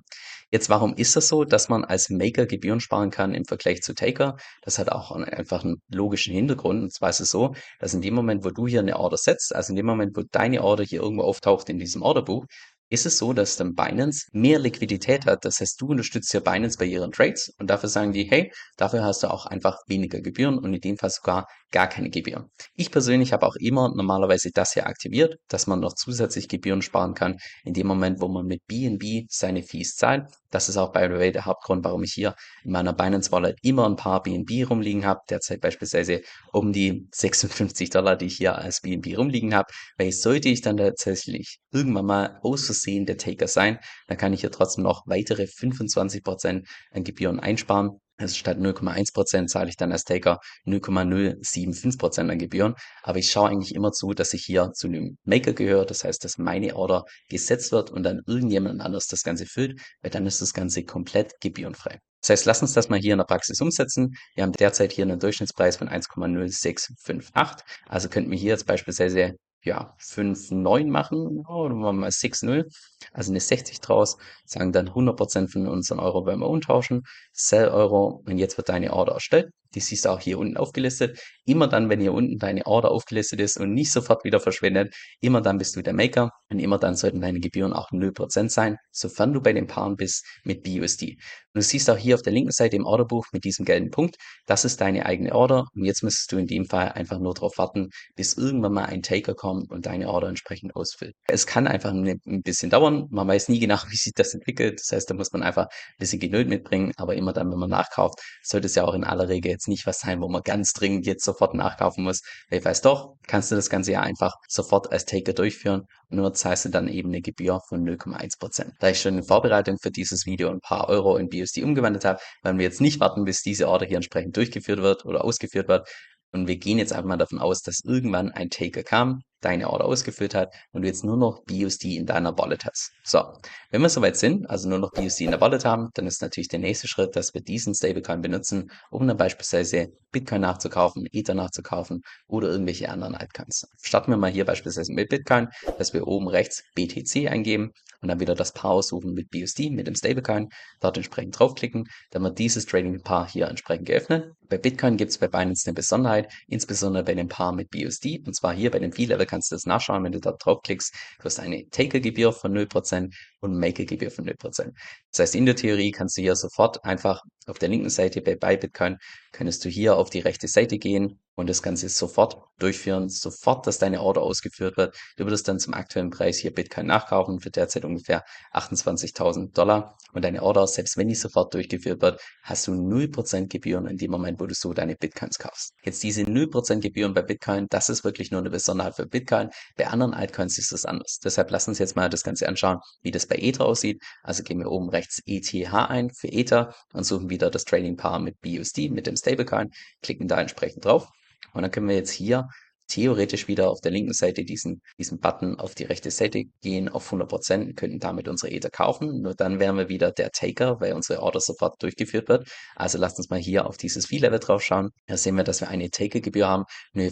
Jetzt, 0.51 0.69
warum 0.69 0.93
ist 0.95 1.15
das 1.15 1.27
so, 1.27 1.43
dass 1.45 1.69
man 1.69 1.85
als 1.85 2.09
Maker 2.09 2.45
Gebühren 2.45 2.79
sparen 2.79 3.09
kann 3.09 3.33
im 3.33 3.45
Vergleich 3.45 3.81
zu 3.81 3.93
Taker? 3.93 4.37
Das 4.61 4.79
hat 4.79 4.91
auch 4.91 5.11
einfach 5.11 5.63
einen 5.63 5.81
logischen 5.89 6.33
Hintergrund. 6.33 6.83
Und 6.83 6.93
zwar 6.93 7.09
ist 7.09 7.21
es 7.21 7.31
so, 7.31 7.55
dass 7.79 7.93
in 7.93 8.01
dem 8.01 8.13
Moment, 8.13 8.43
wo 8.43 8.49
du 8.49 8.67
hier 8.67 8.81
eine 8.81 8.97
Order 8.97 9.17
setzt, 9.17 9.55
also 9.55 9.71
in 9.71 9.77
dem 9.77 9.85
Moment, 9.85 10.15
wo 10.15 10.23
deine 10.29 10.63
Order 10.63 10.83
hier 10.83 11.01
irgendwo 11.01 11.23
auftaucht 11.23 11.69
in 11.69 11.79
diesem 11.79 12.01
Orderbuch, 12.01 12.45
ist 12.91 13.05
es 13.05 13.17
so, 13.17 13.31
dass 13.31 13.55
dann 13.55 13.73
Binance 13.73 14.27
mehr 14.33 14.59
Liquidität 14.59 15.25
hat. 15.25 15.45
Das 15.45 15.61
heißt, 15.61 15.79
du 15.79 15.87
unterstützt 15.87 16.33
ja 16.33 16.41
Binance 16.41 16.77
bei 16.77 16.85
ihren 16.85 17.13
Trades 17.13 17.53
und 17.57 17.69
dafür 17.69 17.87
sagen 17.87 18.11
die, 18.11 18.25
hey, 18.29 18.51
dafür 18.75 19.03
hast 19.03 19.23
du 19.23 19.31
auch 19.31 19.45
einfach 19.45 19.77
weniger 19.87 20.19
Gebühren 20.19 20.59
und 20.59 20.73
in 20.73 20.81
dem 20.81 20.97
Fall 20.97 21.09
sogar 21.09 21.47
gar 21.71 21.87
keine 21.87 22.09
Gebühren. 22.09 22.51
Ich 22.75 22.91
persönlich 22.91 23.33
habe 23.33 23.45
auch 23.45 23.55
immer 23.55 23.93
normalerweise 23.93 24.51
das 24.53 24.73
hier 24.73 24.87
aktiviert, 24.87 25.37
dass 25.47 25.67
man 25.67 25.79
noch 25.79 25.93
zusätzlich 25.93 26.47
Gebühren 26.47 26.81
sparen 26.81 27.13
kann 27.13 27.37
in 27.63 27.73
dem 27.73 27.87
Moment, 27.87 28.21
wo 28.21 28.27
man 28.27 28.45
mit 28.45 28.65
BNB 28.67 29.25
seine 29.29 29.63
Fees 29.63 29.95
zahlt. 29.95 30.29
Das 30.49 30.67
ist 30.67 30.77
auch 30.77 30.91
by 30.91 31.07
the 31.09 31.17
way 31.17 31.31
der 31.31 31.45
Hauptgrund, 31.45 31.83
warum 31.85 32.03
ich 32.03 32.13
hier 32.13 32.35
in 32.63 32.71
meiner 32.71 32.93
Binance 32.93 33.31
Wallet 33.31 33.57
immer 33.61 33.87
ein 33.87 33.95
paar 33.95 34.21
BNB 34.21 34.69
rumliegen 34.69 35.05
habe. 35.05 35.21
Derzeit 35.29 35.61
beispielsweise 35.61 36.21
um 36.51 36.73
die 36.73 37.07
56 37.13 37.89
Dollar, 37.89 38.17
die 38.17 38.25
ich 38.25 38.35
hier 38.35 38.57
als 38.57 38.81
BNB 38.81 39.17
rumliegen 39.17 39.55
habe. 39.55 39.71
Weil 39.97 40.11
sollte 40.11 40.49
ich 40.49 40.61
dann 40.61 40.77
tatsächlich 40.77 41.59
irgendwann 41.71 42.05
mal 42.05 42.39
aus 42.43 42.65
Versehen 42.65 43.05
der 43.05 43.17
Taker 43.17 43.47
sein, 43.47 43.79
dann 44.07 44.17
kann 44.17 44.33
ich 44.33 44.41
hier 44.41 44.51
trotzdem 44.51 44.83
noch 44.83 45.03
weitere 45.05 45.43
25% 45.43 46.65
an 46.91 47.03
Gebühren 47.03 47.39
einsparen. 47.39 48.01
Also 48.21 48.35
statt 48.35 48.57
0,1% 48.57 49.47
zahle 49.47 49.69
ich 49.69 49.77
dann 49.77 49.91
als 49.91 50.03
Taker 50.03 50.39
0,075% 50.65 52.29
an 52.29 52.37
Gebühren. 52.37 52.75
Aber 53.03 53.17
ich 53.17 53.31
schaue 53.31 53.49
eigentlich 53.49 53.73
immer 53.73 53.91
zu, 53.91 54.13
dass 54.13 54.33
ich 54.33 54.43
hier 54.45 54.71
zu 54.73 54.87
einem 54.87 55.17
Maker 55.23 55.53
gehöre. 55.53 55.85
Das 55.85 56.03
heißt, 56.03 56.23
dass 56.23 56.37
meine 56.37 56.75
Order 56.75 57.03
gesetzt 57.29 57.71
wird 57.71 57.89
und 57.89 58.03
dann 58.03 58.21
irgendjemand 58.27 58.81
anderes 58.81 59.07
das 59.07 59.23
Ganze 59.23 59.45
füllt, 59.45 59.81
weil 60.01 60.11
dann 60.11 60.25
ist 60.27 60.41
das 60.41 60.53
Ganze 60.53 60.83
komplett 60.83 61.33
gebührenfrei. 61.41 61.99
Das 62.21 62.29
heißt, 62.29 62.45
lass 62.45 62.61
uns 62.61 62.73
das 62.73 62.89
mal 62.89 62.99
hier 62.99 63.13
in 63.13 63.17
der 63.17 63.25
Praxis 63.25 63.59
umsetzen. 63.61 64.13
Wir 64.35 64.43
haben 64.43 64.51
derzeit 64.51 64.91
hier 64.91 65.05
einen 65.05 65.19
Durchschnittspreis 65.19 65.77
von 65.77 65.89
1,0658. 65.89 67.63
Also 67.87 68.09
könnten 68.09 68.29
wir 68.29 68.37
hier 68.37 68.51
jetzt 68.51 68.67
beispielsweise 68.67 69.35
ja, 69.63 69.95
5,9 69.99 70.87
machen 70.87 71.45
oder 71.45 71.73
machen 71.75 71.95
wir 71.95 72.01
mal 72.01 72.09
6,0, 72.09 72.65
also 73.13 73.31
eine 73.31 73.39
60 73.39 73.79
draus, 73.79 74.17
sagen 74.45 74.71
dann 74.71 74.89
100% 74.89 75.51
von 75.51 75.67
unseren 75.67 75.99
Euro 75.99 76.25
wenn 76.25 76.39
wir 76.39 76.47
umtauschen, 76.47 77.03
Sell 77.31 77.69
Euro 77.69 78.21
und 78.25 78.37
jetzt 78.37 78.57
wird 78.57 78.69
deine 78.69 78.93
Order 78.93 79.13
erstellt. 79.13 79.51
Die 79.73 79.79
siehst 79.79 80.05
du 80.05 80.09
auch 80.09 80.19
hier 80.19 80.37
unten 80.37 80.57
aufgelistet. 80.57 81.19
Immer 81.45 81.67
dann, 81.67 81.89
wenn 81.89 81.99
hier 81.99 82.13
unten 82.13 82.37
deine 82.37 82.65
Order 82.65 82.91
aufgelistet 82.91 83.39
ist 83.39 83.57
und 83.57 83.73
nicht 83.73 83.91
sofort 83.91 84.23
wieder 84.23 84.39
verschwindet, 84.39 84.93
immer 85.21 85.41
dann 85.41 85.57
bist 85.57 85.75
du 85.75 85.81
der 85.81 85.93
Maker 85.93 86.31
und 86.49 86.59
immer 86.59 86.77
dann 86.77 86.95
sollten 86.95 87.21
deine 87.21 87.39
Gebühren 87.39 87.73
auch 87.73 87.91
0% 87.91 88.49
sein, 88.49 88.77
sofern 88.91 89.33
du 89.33 89.41
bei 89.41 89.53
den 89.53 89.67
Paaren 89.67 89.95
bist 89.95 90.25
mit 90.43 90.63
BUSD. 90.63 91.17
Und 91.53 91.59
du 91.59 91.61
siehst 91.61 91.89
auch 91.89 91.97
hier 91.97 92.15
auf 92.15 92.21
der 92.21 92.33
linken 92.33 92.51
Seite 92.51 92.75
im 92.75 92.85
Orderbuch 92.85 93.25
mit 93.33 93.43
diesem 93.43 93.65
gelben 93.65 93.89
Punkt, 93.89 94.15
das 94.45 94.65
ist 94.65 94.79
deine 94.79 95.05
eigene 95.05 95.33
Order 95.33 95.65
und 95.73 95.85
jetzt 95.85 96.03
müsstest 96.03 96.31
du 96.31 96.37
in 96.37 96.47
dem 96.47 96.65
Fall 96.65 96.89
einfach 96.93 97.19
nur 97.19 97.33
darauf 97.33 97.57
warten, 97.57 97.89
bis 98.15 98.35
irgendwann 98.35 98.73
mal 98.73 98.85
ein 98.85 99.01
Taker 99.01 99.33
kommt 99.33 99.69
und 99.71 99.85
deine 99.85 100.09
Order 100.09 100.29
entsprechend 100.29 100.75
ausfüllt. 100.75 101.15
Es 101.27 101.45
kann 101.47 101.67
einfach 101.67 101.91
ein 101.91 102.41
bisschen 102.43 102.69
dauern, 102.69 103.07
man 103.09 103.27
weiß 103.27 103.49
nie 103.49 103.59
genau, 103.59 103.77
wie 103.89 103.97
sich 103.97 104.13
das 104.13 104.33
entwickelt, 104.33 104.79
das 104.79 104.91
heißt, 104.91 105.09
da 105.09 105.13
muss 105.13 105.31
man 105.33 105.43
einfach 105.43 105.65
ein 105.65 105.99
bisschen 105.99 106.19
Geduld 106.19 106.47
mitbringen, 106.47 106.91
aber 106.97 107.15
immer 107.15 107.33
dann, 107.33 107.51
wenn 107.51 107.59
man 107.59 107.69
nachkauft, 107.69 108.19
sollte 108.43 108.67
es 108.67 108.75
ja 108.75 108.83
auch 108.85 108.93
in 108.93 109.03
aller 109.03 109.27
Regel 109.27 109.51
jetzt 109.61 109.67
nicht 109.67 109.85
was 109.85 109.99
sein, 109.99 110.21
wo 110.21 110.27
man 110.27 110.41
ganz 110.41 110.73
dringend 110.73 111.05
jetzt 111.05 111.23
sofort 111.23 111.53
nachkaufen 111.53 112.03
muss. 112.03 112.21
Ich 112.49 112.65
weiß 112.65 112.81
doch, 112.81 113.15
kannst 113.27 113.51
du 113.51 113.55
das 113.55 113.69
Ganze 113.69 113.91
ja 113.91 114.01
einfach 114.01 114.33
sofort 114.47 114.91
als 114.91 115.05
Taker 115.05 115.33
durchführen 115.33 115.83
und 116.09 116.17
nur 116.17 116.33
zahlst 116.33 116.65
du 116.65 116.69
dann 116.69 116.87
eben 116.87 117.09
eine 117.09 117.21
Gebühr 117.21 117.61
von 117.69 117.83
0,1%. 117.83 118.71
Da 118.79 118.89
ich 118.89 118.99
schon 118.99 119.17
in 119.17 119.23
Vorbereitung 119.23 119.77
für 119.79 119.91
dieses 119.91 120.25
Video 120.25 120.49
ein 120.49 120.61
paar 120.61 120.89
Euro 120.89 121.17
in 121.17 121.29
BUSD 121.29 121.63
umgewandelt 121.63 122.05
habe, 122.05 122.19
werden 122.43 122.57
wir 122.57 122.65
jetzt 122.65 122.81
nicht 122.81 122.99
warten, 122.99 123.23
bis 123.23 123.43
diese 123.43 123.67
Order 123.67 123.85
hier 123.85 123.97
entsprechend 123.97 124.35
durchgeführt 124.35 124.81
wird 124.81 125.05
oder 125.05 125.23
ausgeführt 125.23 125.67
wird. 125.67 125.87
Und 126.31 126.47
wir 126.47 126.57
gehen 126.57 126.79
jetzt 126.79 126.93
einfach 126.93 127.07
mal 127.07 127.17
davon 127.17 127.39
aus, 127.39 127.61
dass 127.61 127.81
irgendwann 127.83 128.31
ein 128.31 128.49
Taker 128.49 128.83
kam, 128.83 129.21
deine 129.41 129.69
Order 129.69 129.85
ausgefüllt 129.85 130.35
hat 130.35 130.53
und 130.71 130.83
du 130.83 130.87
jetzt 130.87 131.03
nur 131.03 131.17
noch 131.17 131.43
BUSD 131.43 131.97
in 131.97 132.05
deiner 132.05 132.37
Wallet 132.37 132.65
hast. 132.65 132.91
So, 133.03 133.23
wenn 133.71 133.81
wir 133.81 133.89
soweit 133.89 134.17
sind, 134.17 134.49
also 134.49 134.69
nur 134.69 134.79
noch 134.79 134.91
BUSD 134.91 135.25
in 135.25 135.31
der 135.31 135.41
Wallet 135.41 135.65
haben, 135.65 135.89
dann 135.93 136.07
ist 136.07 136.21
natürlich 136.21 136.47
der 136.47 136.59
nächste 136.59 136.87
Schritt, 136.87 137.15
dass 137.15 137.33
wir 137.33 137.41
diesen 137.41 137.73
Stablecoin 137.75 138.21
benutzen, 138.21 138.71
um 138.89 139.07
dann 139.07 139.17
beispielsweise 139.17 139.89
Bitcoin 140.11 140.41
nachzukaufen, 140.41 141.07
Ether 141.11 141.33
nachzukaufen 141.33 142.01
oder 142.27 142.49
irgendwelche 142.49 142.89
anderen 142.89 143.15
Altcoins. 143.15 143.67
Starten 143.81 144.11
wir 144.11 144.17
mal 144.17 144.31
hier 144.31 144.45
beispielsweise 144.45 144.93
mit 144.93 145.09
Bitcoin, 145.09 145.47
dass 145.77 145.93
wir 145.93 146.07
oben 146.07 146.27
rechts 146.27 146.63
BTC 146.75 147.29
eingeben 147.29 147.71
und 148.01 148.09
dann 148.09 148.19
wieder 148.19 148.35
das 148.35 148.51
Paar 148.53 148.71
aussuchen 148.71 149.13
mit 149.13 149.29
BUSD, 149.29 149.69
mit 149.69 149.87
dem 149.87 149.95
Stablecoin, 149.95 150.49
dort 150.79 150.97
entsprechend 150.97 151.39
draufklicken, 151.39 151.87
dann 152.11 152.23
wird 152.23 152.39
dieses 152.39 152.65
Trading-Paar 152.65 153.29
hier 153.29 153.47
entsprechend 153.47 153.87
geöffnet. 153.87 154.31
Bei 154.49 154.57
Bitcoin 154.57 154.97
gibt 154.97 155.11
es 155.11 155.17
bei 155.17 155.27
Binance 155.27 155.67
eine 155.67 155.75
Besonderheit, 155.75 156.31
insbesondere 156.47 157.03
bei 157.03 157.13
dem 157.13 157.27
Paar 157.27 157.53
mit 157.53 157.69
BUSD, 157.69 158.21
und 158.25 158.35
zwar 158.35 158.53
hier 158.53 158.71
bei 158.71 158.79
dem 158.79 158.91
Fee-Level 158.91 159.25
kannst 159.31 159.49
du 159.49 159.55
das 159.55 159.65
nachschauen, 159.65 160.03
wenn 160.03 160.11
du 160.11 160.19
dort 160.19 160.45
draufklickst. 160.45 160.93
Du 161.19 161.25
hast 161.25 161.39
eine 161.39 161.67
Taker-Gebühr 161.69 162.33
von 162.33 162.53
0% 162.53 163.13
und 163.39 163.57
Maker-Gebühr 163.57 164.11
von 164.11 164.25
0%. 164.25 164.73
Das 165.11 165.19
heißt, 165.19 165.35
in 165.35 165.45
der 165.45 165.55
Theorie 165.55 165.91
kannst 165.91 166.17
du 166.17 166.21
hier 166.21 166.35
sofort 166.35 166.83
einfach 166.83 167.23
auf 167.47 167.57
der 167.57 167.69
linken 167.69 167.89
Seite 167.89 168.21
bei 168.21 168.35
Bitcoin, 168.35 168.97
könntest 169.31 169.63
du 169.65 169.69
hier 169.69 169.97
auf 169.97 170.09
die 170.09 170.19
rechte 170.19 170.47
Seite 170.47 170.77
gehen 170.77 171.19
und 171.35 171.49
das 171.49 171.61
Ganze 171.61 171.89
sofort 171.89 172.37
durchführen, 172.59 173.09
sofort, 173.09 173.65
dass 173.65 173.79
deine 173.79 174.01
Order 174.01 174.21
ausgeführt 174.21 174.77
wird. 174.77 174.95
Du 175.17 175.25
würdest 175.25 175.47
dann 175.47 175.59
zum 175.59 175.73
aktuellen 175.73 176.09
Preis 176.09 176.37
hier 176.37 176.53
Bitcoin 176.53 176.85
nachkaufen 176.85 177.39
für 177.39 177.49
derzeit 177.49 177.85
ungefähr 177.85 178.23
28.000 178.53 179.53
Dollar 179.53 179.97
und 180.13 180.23
deine 180.23 180.43
Order, 180.43 180.67
selbst 180.67 180.97
wenn 180.97 181.07
die 181.07 181.15
sofort 181.15 181.53
durchgeführt 181.53 182.01
wird, 182.01 182.21
hast 182.43 182.67
du 182.67 182.73
0% 182.73 183.47
Gebühren 183.47 183.87
in 183.87 183.97
dem 183.97 184.11
Moment, 184.11 184.39
wo 184.39 184.45
du 184.45 184.53
so 184.53 184.73
deine 184.73 184.95
Bitcoins 184.95 185.39
kaufst. 185.39 185.73
Jetzt 185.83 186.03
diese 186.03 186.21
0% 186.23 186.81
Gebühren 186.81 187.13
bei 187.13 187.21
Bitcoin, 187.21 187.67
das 187.69 187.89
ist 187.89 188.03
wirklich 188.03 188.29
nur 188.29 188.41
eine 188.41 188.49
Besonderheit 188.49 188.95
für 188.95 189.07
Bitcoin. 189.07 189.49
Bei 189.77 189.87
anderen 189.87 190.13
Altcoins 190.13 190.57
ist 190.57 190.71
das 190.71 190.85
anders. 190.85 191.19
Deshalb 191.23 191.49
lass 191.49 191.67
uns 191.67 191.79
jetzt 191.79 191.95
mal 191.95 192.09
das 192.09 192.23
Ganze 192.23 192.47
anschauen, 192.47 192.79
wie 193.01 193.11
das 193.11 193.25
bei 193.25 193.37
Ether 193.37 193.65
aussieht. 193.65 194.03
Also 194.21 194.43
gehen 194.43 194.59
wir 194.59 194.69
oben 194.69 194.89
rechts 194.89 195.21
ETH 195.25 195.51
ein 195.73 196.11
für 196.11 196.27
Ether 196.27 196.75
und 196.93 197.05
suchen 197.05 197.29
wieder 197.29 197.49
das 197.49 197.63
Trading 197.63 197.95
Paar 197.95 198.19
mit 198.19 198.39
BUSD, 198.41 198.89
mit 198.89 199.07
dem 199.07 199.15
Stablecoin, 199.21 199.69
klicken 200.01 200.27
da 200.27 200.41
entsprechend 200.41 200.85
drauf. 200.85 201.07
Und 201.53 201.63
dann 201.63 201.71
können 201.71 201.87
wir 201.87 201.95
jetzt 201.95 202.11
hier 202.11 202.47
theoretisch 202.91 203.47
wieder 203.47 203.69
auf 203.69 203.79
der 203.79 203.91
linken 203.91 204.13
Seite 204.13 204.43
diesen, 204.43 204.81
diesen 204.97 205.19
Button 205.19 205.57
auf 205.57 205.75
die 205.75 205.85
rechte 205.85 206.11
Seite 206.11 206.43
gehen 206.61 206.89
auf 206.89 207.11
100%, 207.11 207.73
könnten 207.75 207.99
damit 207.99 208.27
unsere 208.27 208.51
Ether 208.51 208.69
kaufen. 208.69 209.21
Nur 209.21 209.33
dann 209.33 209.59
wären 209.59 209.77
wir 209.77 209.87
wieder 209.87 210.11
der 210.11 210.31
Taker, 210.31 210.81
weil 210.81 210.93
unsere 210.93 211.21
Order 211.21 211.39
sofort 211.39 211.81
durchgeführt 211.81 212.27
wird. 212.27 212.49
Also 212.75 212.97
lasst 212.97 213.17
uns 213.17 213.29
mal 213.29 213.39
hier 213.39 213.65
auf 213.65 213.77
dieses 213.77 214.07
Fee-Level 214.07 214.39
drauf 214.39 214.61
schauen. 214.61 214.89
Da 215.07 215.15
sehen 215.15 215.35
wir, 215.35 215.45
dass 215.45 215.61
wir 215.61 215.69
eine 215.69 215.89
Taker-Gebühr 215.89 216.47
haben, 216.47 216.65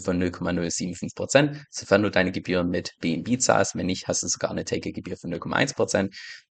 von 0.04 0.22
0,075%, 0.22 1.56
sofern 1.70 2.02
du 2.02 2.10
deine 2.10 2.32
Gebühren 2.32 2.68
mit 2.68 2.92
BNB 3.00 3.40
zahlst. 3.40 3.74
Wenn 3.74 3.86
nicht, 3.86 4.06
hast 4.06 4.22
du 4.22 4.28
sogar 4.28 4.50
eine 4.50 4.64
Taker-Gebühr 4.64 5.16
von 5.16 5.32
0,1% 5.32 6.10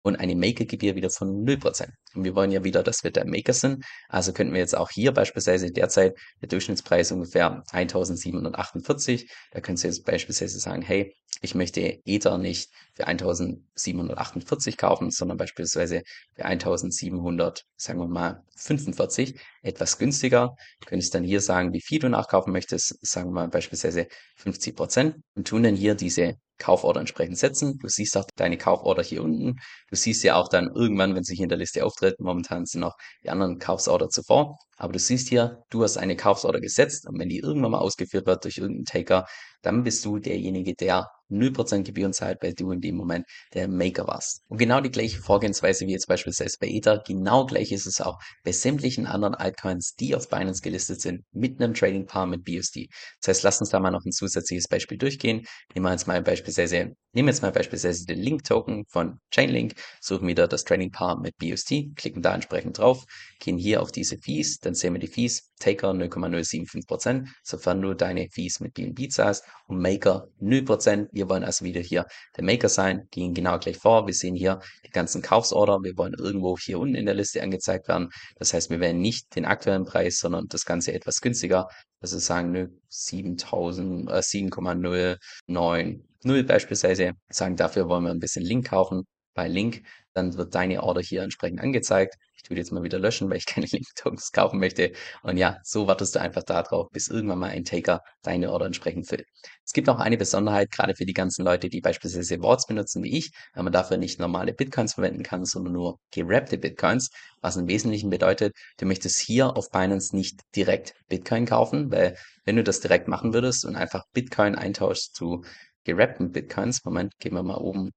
und 0.06 0.18
eine 0.18 0.36
Maker-Gebühr 0.36 0.96
wieder 0.96 1.10
von 1.10 1.44
0%. 1.46 1.90
Und 2.14 2.24
wir 2.24 2.36
wollen 2.36 2.52
ja 2.52 2.64
wieder, 2.64 2.84
dass 2.84 3.04
wir 3.04 3.10
der 3.10 3.26
Maker 3.26 3.54
sind. 3.54 3.84
Also 4.08 4.34
könnten 4.34 4.54
wir 4.54 4.60
jetzt 4.60 4.78
auch 4.78 4.92
hier 4.92 5.12
beispielsweise 5.12 5.72
derzeit 5.72 6.16
der 6.42 6.48
Durchschnittspreis 6.48 7.12
ungefähr 7.12 7.64
1748. 7.72 9.28
Da 9.52 9.62
könntest 9.62 9.84
du 9.84 9.88
jetzt 9.88 10.06
beispielsweise 10.06 10.60
sagen, 10.60 10.84
hey, 10.84 11.16
ich 11.42 11.56
möchte 11.56 11.82
Ether 12.06 12.38
nicht 12.38 12.70
für 12.94 13.08
1748 13.08 14.78
kaufen, 14.78 15.10
sondern 15.10 15.38
beispielsweise 15.38 16.04
für 16.36 16.46
1700, 16.46 17.64
sagen 17.76 18.00
wir 18.00 18.08
mal 18.08 18.44
45, 18.58 19.40
etwas 19.64 19.98
günstiger. 19.98 20.56
Du 20.82 20.88
könntest 20.88 21.16
dann 21.16 21.24
hier 21.24 21.42
sagen, 21.42 21.74
wie 21.74 21.82
viel 21.82 21.98
du 21.98 22.10
nachkaufen 22.10 22.54
möchtest, 22.54 22.96
sagen 23.02 23.30
wir 23.30 23.34
mal 23.34 23.50
beispielsweise 23.50 24.08
50 24.36 24.76
Prozent 24.76 25.16
und 25.34 25.48
tun 25.48 25.64
dann 25.64 25.76
hier 25.76 25.96
diese 25.96 26.36
Kauforder 26.58 27.00
entsprechend 27.02 27.38
setzen. 27.38 27.78
Du 27.80 27.88
siehst 27.88 28.18
auch 28.18 28.26
deine 28.36 28.58
Kauforder 28.58 29.04
hier 29.04 29.24
unten. 29.24 29.58
Du 29.90 29.96
siehst 29.96 30.24
ja 30.24 30.36
auch 30.36 30.50
dann 30.50 30.70
irgendwann, 30.74 31.16
wenn 31.16 31.24
sie 31.24 31.36
hier 31.36 31.44
in 31.44 31.50
der 31.50 31.58
Liste 31.58 31.86
auftritt, 31.86 32.20
momentan 32.20 32.66
sind 32.66 32.82
noch 32.82 32.96
die 33.24 33.30
anderen 33.30 33.60
Kaufsorder 33.60 34.10
zuvor. 34.10 34.58
Aber 34.78 34.94
du 34.94 35.00
siehst 35.00 35.30
hier, 35.30 35.64
du 35.70 35.84
hast 35.84 35.98
eine 35.98 36.16
Kaufsorder 36.16 36.60
gesetzt 36.60 37.08
und 37.08 37.20
wenn 37.20 37.30
die 37.30 37.40
irgendwann 37.40 37.72
mal 37.72 37.80
ausgeführt 37.80 38.26
wird 38.26 38.44
durch 38.44 38.58
irgendeinen 38.58 38.86
Taker, 38.86 39.26
dann 39.62 39.84
bist 39.84 40.06
du 40.06 40.20
derjenige, 40.20 40.76
der 40.76 41.08
0% 41.30 41.84
Gebühren 41.84 42.14
zahlt, 42.14 42.38
weil 42.42 42.54
du 42.54 42.72
in 42.72 42.82
dem 42.82 42.96
Moment 42.96 43.26
der 43.54 43.68
Maker 43.68 44.08
warst. 44.08 44.42
Und 44.48 44.58
genau 44.58 44.82
die 44.82 44.92
gleiche 44.92 45.20
Vorgehensweise 45.20 45.88
wie 45.88 45.92
jetzt 45.92 46.08
beispielsweise 46.08 46.58
bei 46.60 46.68
Ether, 46.68 47.02
genau 47.06 47.46
gleich 47.46 47.72
ist 47.72 47.88
es 47.88 48.00
auch 48.00 48.20
bei 48.44 48.52
sämtlichen 48.52 49.08
anderen 49.08 49.34
Altcoins, 49.34 49.96
die 49.96 50.16
auf 50.16 50.30
Binance 50.30 50.62
gelistet 50.62 51.02
sind, 51.02 51.24
mit 51.32 51.60
einem 51.60 51.74
Trading 51.74 52.06
Paar 52.06 52.28
mit 52.28 52.44
BUSD. 52.44 52.88
Das 53.22 53.30
heißt, 53.30 53.44
lass 53.44 53.60
uns 53.60 53.70
da 53.70 53.80
mal 53.80 53.92
noch 53.92 54.06
ein 54.06 54.12
zusätzliches 54.12 54.68
Beispiel 54.68 54.98
durchgehen. 54.98 55.46
Nehmen 55.74 55.86
wir 55.86 55.92
jetzt 55.92 56.08
mal 56.08 56.22
beispielsweise, 56.22 56.94
nehmen 57.16 57.28
wir 57.28 57.32
jetzt 57.32 57.42
mal 57.42 57.52
beispielsweise 57.52 58.06
den 58.06 58.20
Link-Token 58.20 58.86
von 58.88 59.20
Chainlink, 59.32 59.74
suchen 60.02 60.28
wieder 60.28 60.48
das 60.48 60.64
Trading 60.66 60.92
Paar 60.92 61.20
mit 61.20 61.38
BUSD, 61.38 61.94
klicken 61.96 62.22
da 62.22 62.36
entsprechend 62.36 62.78
drauf, 62.78 63.06
gehen 63.40 63.58
hier 63.58 63.82
auf 63.82 63.92
diese 63.92 64.18
Fees, 64.18 64.60
dann 64.60 64.76
sehen 64.76 64.94
wir 64.94 65.00
die 65.00 65.08
Fees, 65.08 65.50
Taker 65.60 65.92
0,075%, 65.92 67.28
sofern 67.42 67.82
du 67.82 67.94
deine 67.94 68.28
Fees 68.30 68.60
mit 68.60 68.74
BNB 68.74 69.10
zahlst 69.10 69.46
und 69.68 69.80
Maker 69.80 70.28
0%. 70.42 71.08
Wir 71.12 71.30
wollen 71.30 71.44
also 71.44 71.64
wieder 71.64 71.82
hier 71.82 72.06
der 72.36 72.44
Maker 72.44 72.68
sein, 72.68 73.08
gehen 73.12 73.34
genau 73.34 73.58
gleich 73.58 73.78
vor. 73.78 74.06
Wir 74.06 74.14
sehen 74.14 74.36
hier 74.36 74.60
die 74.86 74.92
ganzen 74.92 75.22
Kaufsorder. 75.22 75.80
Wir 75.82 75.98
wollen 75.98 76.14
irgendwo 76.14 76.58
hier 76.58 76.80
unten 76.80 76.96
in 76.96 77.06
der 77.06 77.16
Liste 77.16 77.42
angezeigt 77.42 77.88
werden. 77.88 78.10
Das 78.38 78.54
heißt, 78.54 78.70
wir 78.70 78.82
wählen 78.82 79.00
nicht 79.00 79.36
den 79.36 79.46
aktuellen 79.46 79.86
Preis, 79.86 80.20
sondern 80.20 80.48
das 80.50 80.66
Ganze 80.66 80.94
etwas 80.94 81.22
günstiger. 81.22 81.68
Also 82.06 82.20
sagen, 82.20 82.52
nö, 82.52 82.68
7000, 82.88 84.12
äh, 84.12 84.22
7,090 84.22 86.46
beispielsweise. 86.46 87.14
Sagen, 87.30 87.56
dafür 87.56 87.90
wollen 87.90 88.04
wir 88.04 88.12
ein 88.12 88.20
bisschen 88.20 88.46
Link 88.46 88.68
kaufen. 88.68 89.08
Bei 89.34 89.48
Link, 89.48 89.82
dann 90.16 90.38
wird 90.38 90.56
deine 90.56 90.82
Order 90.82 91.02
hier 91.02 91.24
entsprechend 91.24 91.62
angezeigt. 91.62 92.16
Ich 92.42 92.50
würde 92.50 92.62
jetzt 92.62 92.72
mal 92.72 92.84
wieder 92.84 93.00
löschen, 93.00 93.30
weil 93.30 93.38
ich 93.38 93.46
keine 93.46 93.68
Link-Tokens 93.68 94.32
kaufen 94.32 94.60
möchte. 94.60 94.94
Und 95.24 95.38
ja, 95.38 95.58
so 95.64 95.88
wartest 95.88 96.16
du 96.16 96.22
einfach 96.22 96.44
da 96.44 96.64
drauf, 96.64 96.90
bis 96.92 97.10
irgendwann 97.10 97.40
mal 97.40 97.50
ein 97.50 97.66
Taker 97.66 98.02
deine 98.24 98.52
Order 98.52 98.68
entsprechend 98.68 99.08
füllt. 99.08 99.26
Es 99.66 99.74
gibt 99.74 99.90
auch 99.90 100.00
eine 100.00 100.18
Besonderheit, 100.18 100.72
gerade 100.72 100.96
für 100.96 101.06
die 101.06 101.14
ganzen 101.14 101.44
Leute, 101.44 101.70
die 101.70 101.82
beispielsweise 101.82 102.40
Vaults 102.40 102.66
benutzen 102.66 103.04
wie 103.04 103.18
ich, 103.18 103.32
weil 103.54 103.64
man 103.64 103.74
dafür 103.74 103.98
nicht 103.98 104.20
normale 104.20 104.54
Bitcoins 104.54 104.94
verwenden 104.94 105.24
kann, 105.24 105.46
sondern 105.46 105.74
nur 105.74 106.00
gerappte 106.12 106.58
Bitcoins, 106.58 107.10
was 107.42 107.58
im 107.58 107.68
Wesentlichen 107.68 108.10
bedeutet, 108.10 108.56
du 108.78 108.86
möchtest 108.86 109.20
hier 109.20 109.58
auf 109.58 109.70
Binance 109.70 110.16
nicht 110.16 110.40
direkt 110.56 110.94
Bitcoin 111.10 111.46
kaufen, 111.46 111.92
weil 111.92 112.16
wenn 112.46 112.56
du 112.56 112.64
das 112.64 112.80
direkt 112.80 113.08
machen 113.08 113.34
würdest 113.34 113.66
und 113.66 113.76
einfach 113.76 114.04
Bitcoin 114.14 114.56
eintauschst 114.56 115.16
zu 115.16 115.44
gerappten 115.84 116.32
Bitcoins, 116.32 116.84
Moment, 116.86 117.14
gehen 117.20 117.34
wir 117.34 117.44
mal 117.44 117.58
oben 117.58 117.92